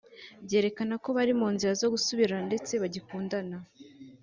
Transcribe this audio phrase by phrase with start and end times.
[0.45, 3.57] byerekana ko bari mu nzira zo gusubirana ndetse bagikundana